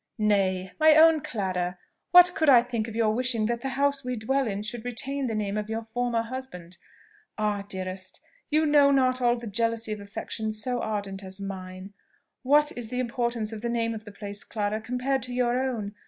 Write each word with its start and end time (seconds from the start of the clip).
"Nay! 0.17 0.71
my 0.79 0.95
own 0.95 1.21
Clara! 1.21 1.77
what 2.09 2.31
could 2.33 2.49
I 2.49 2.63
think 2.63 2.87
of 2.87 2.95
your 2.95 3.11
wishing 3.13 3.45
that 3.45 3.61
the 3.61 3.69
house 3.77 4.03
we 4.03 4.15
dwell 4.15 4.47
in 4.47 4.63
should 4.63 4.83
retain 4.83 5.27
the 5.27 5.35
name 5.35 5.57
of 5.59 5.69
your 5.69 5.83
former 5.83 6.23
husband? 6.23 6.77
Ah, 7.37 7.61
dearest! 7.69 8.19
you 8.49 8.65
know 8.65 8.89
not 8.89 9.21
all 9.21 9.35
the 9.37 9.45
jealousy 9.45 9.91
of 9.93 9.99
affection 9.99 10.51
so 10.51 10.81
ardent 10.81 11.23
as 11.23 11.39
mine! 11.39 11.93
What 12.41 12.71
is 12.75 12.89
the 12.89 12.99
importance 12.99 13.53
of 13.53 13.61
the 13.61 13.69
name 13.69 13.93
of 13.93 14.05
the 14.05 14.11
place, 14.11 14.43
Clara, 14.43 14.81
compared 14.81 15.21
to 15.21 15.33
your 15.35 15.59
own? 15.61 15.93